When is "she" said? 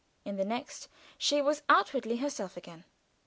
1.19-1.43